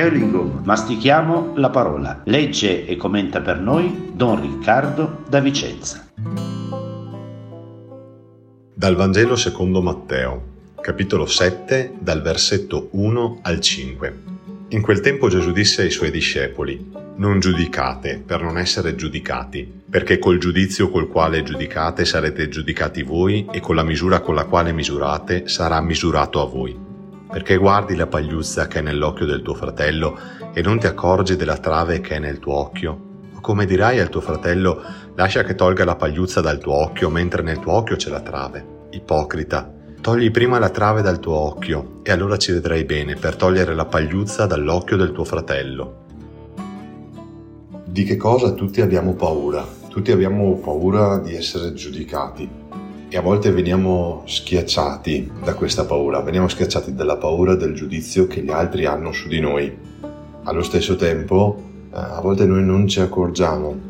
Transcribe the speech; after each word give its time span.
Entschuldigung, 0.00 0.64
mastichiamo 0.64 1.54
la 1.56 1.70
parola. 1.70 2.20
Legge 2.26 2.86
e 2.86 2.96
commenta 2.96 3.40
per 3.40 3.58
noi 3.58 4.12
Don 4.14 4.40
Riccardo 4.40 5.24
da 5.28 5.40
Vicenza. 5.40 6.06
Dal 8.72 8.94
Vangelo 8.94 9.34
secondo 9.34 9.82
Matteo, 9.82 10.42
capitolo 10.80 11.26
7, 11.26 11.94
dal 11.98 12.22
versetto 12.22 12.90
1 12.92 13.40
al 13.42 13.58
5. 13.58 14.18
In 14.68 14.82
quel 14.82 15.00
tempo 15.00 15.28
Gesù 15.28 15.50
disse 15.50 15.82
ai 15.82 15.90
suoi 15.90 16.12
discepoli, 16.12 16.92
Non 17.16 17.40
giudicate 17.40 18.22
per 18.24 18.40
non 18.40 18.56
essere 18.56 18.94
giudicati, 18.94 19.68
perché 19.90 20.20
col 20.20 20.38
giudizio 20.38 20.90
col 20.90 21.08
quale 21.08 21.42
giudicate 21.42 22.04
sarete 22.04 22.48
giudicati 22.48 23.02
voi 23.02 23.48
e 23.50 23.58
con 23.58 23.74
la 23.74 23.82
misura 23.82 24.20
con 24.20 24.36
la 24.36 24.44
quale 24.44 24.70
misurate 24.70 25.48
sarà 25.48 25.80
misurato 25.80 26.40
a 26.40 26.46
voi. 26.46 26.86
Perché 27.30 27.56
guardi 27.56 27.94
la 27.94 28.06
pagliuzza 28.06 28.66
che 28.68 28.78
è 28.78 28.82
nell'occhio 28.82 29.26
del 29.26 29.42
tuo 29.42 29.54
fratello 29.54 30.18
e 30.54 30.62
non 30.62 30.78
ti 30.78 30.86
accorgi 30.86 31.36
della 31.36 31.58
trave 31.58 32.00
che 32.00 32.16
è 32.16 32.18
nel 32.18 32.38
tuo 32.38 32.54
occhio? 32.54 33.00
O 33.34 33.40
come 33.40 33.66
dirai 33.66 34.00
al 34.00 34.08
tuo 34.08 34.22
fratello, 34.22 34.82
lascia 35.14 35.44
che 35.44 35.54
tolga 35.54 35.84
la 35.84 35.96
pagliuzza 35.96 36.40
dal 36.40 36.58
tuo 36.58 36.72
occhio 36.72 37.10
mentre 37.10 37.42
nel 37.42 37.58
tuo 37.58 37.74
occhio 37.74 37.96
c'è 37.96 38.08
la 38.08 38.22
trave? 38.22 38.86
Ipocrita, 38.90 39.74
Togli 40.00 40.30
prima 40.30 40.58
la 40.58 40.70
trave 40.70 41.02
dal 41.02 41.18
tuo 41.18 41.34
occhio 41.34 42.00
e 42.02 42.12
allora 42.12 42.38
ci 42.38 42.52
vedrai 42.52 42.84
bene 42.84 43.16
per 43.16 43.36
togliere 43.36 43.74
la 43.74 43.84
pagliuzza 43.84 44.46
dall'occhio 44.46 44.96
del 44.96 45.12
tuo 45.12 45.24
fratello. 45.24 46.06
Di 47.84 48.04
che 48.04 48.16
cosa 48.16 48.52
tutti 48.52 48.80
abbiamo 48.80 49.14
paura? 49.14 49.66
Tutti 49.88 50.12
abbiamo 50.12 50.56
paura 50.58 51.18
di 51.18 51.34
essere 51.34 51.74
giudicati 51.74 52.48
e 53.10 53.16
a 53.16 53.22
volte 53.22 53.50
veniamo 53.50 54.22
schiacciati 54.26 55.30
da 55.42 55.54
questa 55.54 55.86
paura, 55.86 56.20
veniamo 56.20 56.46
schiacciati 56.46 56.94
dalla 56.94 57.16
paura 57.16 57.54
del 57.54 57.74
giudizio 57.74 58.26
che 58.26 58.42
gli 58.42 58.50
altri 58.50 58.84
hanno 58.84 59.12
su 59.12 59.28
di 59.28 59.40
noi. 59.40 59.74
Allo 60.42 60.62
stesso 60.62 60.94
tempo, 60.96 61.62
eh, 61.90 61.96
a 61.96 62.20
volte 62.20 62.44
noi 62.44 62.62
non 62.62 62.86
ci 62.86 63.00
accorgiamo 63.00 63.86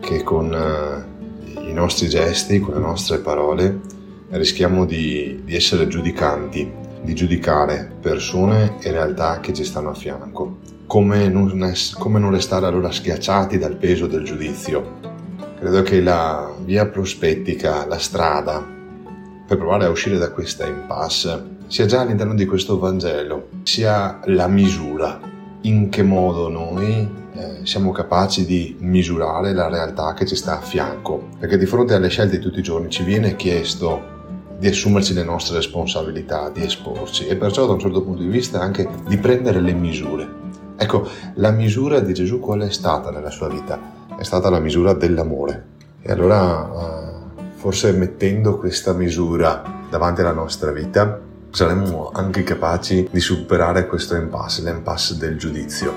che 0.00 0.22
con 0.22 0.52
eh, 0.54 1.68
i 1.68 1.72
nostri 1.74 2.08
gesti, 2.08 2.58
con 2.58 2.74
le 2.74 2.80
nostre 2.80 3.18
parole, 3.18 3.80
rischiamo 4.30 4.86
di, 4.86 5.42
di 5.44 5.54
essere 5.54 5.86
giudicanti, 5.86 6.70
di 7.02 7.14
giudicare 7.14 7.90
persone 8.00 8.76
e 8.80 8.90
realtà 8.90 9.40
che 9.40 9.52
ci 9.52 9.64
stanno 9.64 9.90
a 9.90 9.94
fianco. 9.94 10.58
Come 10.86 11.28
non, 11.28 11.74
come 11.98 12.18
non 12.18 12.30
restare 12.30 12.64
allora 12.64 12.90
schiacciati 12.90 13.58
dal 13.58 13.76
peso 13.76 14.06
del 14.06 14.24
giudizio? 14.24 15.17
Credo 15.58 15.82
che 15.82 16.00
la 16.00 16.54
via 16.64 16.86
prospettica, 16.86 17.84
la 17.84 17.98
strada 17.98 18.64
per 19.44 19.56
provare 19.56 19.86
a 19.86 19.90
uscire 19.90 20.16
da 20.16 20.30
questa 20.30 20.64
impasse 20.64 21.56
sia 21.66 21.84
già 21.84 22.02
all'interno 22.02 22.34
di 22.34 22.46
questo 22.46 22.78
Vangelo, 22.78 23.48
sia 23.64 24.20
la 24.26 24.46
misura, 24.46 25.18
in 25.62 25.88
che 25.88 26.04
modo 26.04 26.48
noi 26.48 27.10
eh, 27.34 27.58
siamo 27.64 27.90
capaci 27.90 28.46
di 28.46 28.76
misurare 28.78 29.52
la 29.52 29.68
realtà 29.68 30.14
che 30.14 30.26
ci 30.26 30.36
sta 30.36 30.58
a 30.58 30.60
fianco, 30.60 31.26
perché 31.40 31.58
di 31.58 31.66
fronte 31.66 31.94
alle 31.94 32.08
scelte 32.08 32.38
di 32.38 32.42
tutti 32.42 32.60
i 32.60 32.62
giorni 32.62 32.88
ci 32.88 33.02
viene 33.02 33.34
chiesto 33.34 34.00
di 34.56 34.68
assumerci 34.68 35.12
le 35.12 35.24
nostre 35.24 35.56
responsabilità, 35.56 36.50
di 36.50 36.62
esporci 36.62 37.26
e 37.26 37.34
perciò 37.34 37.66
da 37.66 37.72
un 37.72 37.80
certo 37.80 38.04
punto 38.04 38.22
di 38.22 38.28
vista 38.28 38.60
anche 38.60 38.88
di 39.08 39.16
prendere 39.16 39.60
le 39.60 39.72
misure. 39.72 40.28
Ecco, 40.76 41.08
la 41.34 41.50
misura 41.50 41.98
di 41.98 42.14
Gesù 42.14 42.38
qual 42.38 42.60
è 42.60 42.70
stata 42.70 43.10
nella 43.10 43.30
sua 43.30 43.48
vita? 43.48 43.97
È 44.18 44.24
stata 44.24 44.50
la 44.50 44.58
misura 44.58 44.94
dell'amore. 44.94 45.64
E 46.02 46.10
allora 46.10 46.66
eh, 46.66 47.42
forse 47.54 47.92
mettendo 47.92 48.58
questa 48.58 48.92
misura 48.92 49.62
davanti 49.88 50.22
alla 50.22 50.32
nostra 50.32 50.72
vita 50.72 51.20
saremmo 51.50 52.10
anche 52.12 52.42
capaci 52.42 53.08
di 53.12 53.20
superare 53.20 53.86
questo 53.86 54.16
impasse, 54.16 54.62
l'impasse 54.62 55.18
del 55.18 55.38
giudizio. 55.38 55.94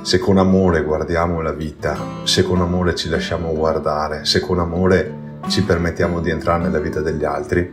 Se 0.00 0.18
con 0.18 0.38
amore 0.38 0.82
guardiamo 0.82 1.42
la 1.42 1.52
vita, 1.52 1.94
se 2.24 2.42
con 2.42 2.62
amore 2.62 2.94
ci 2.94 3.10
lasciamo 3.10 3.52
guardare, 3.52 4.24
se 4.24 4.40
con 4.40 4.60
amore 4.60 5.36
ci 5.48 5.62
permettiamo 5.62 6.20
di 6.20 6.30
entrare 6.30 6.62
nella 6.62 6.80
vita 6.80 7.00
degli 7.00 7.24
altri, 7.26 7.70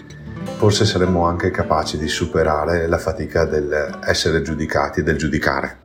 forse 0.58 0.84
saremmo 0.84 1.25
anche 1.25 1.52
capaci 1.52 1.98
di 1.98 2.09
superare 2.09 2.86
la 2.88 2.98
fatica 2.98 3.46
del 3.46 4.00
essere 4.03 4.42
giudicati 4.42 5.03
del 5.03 5.16
giudicare. 5.16 5.84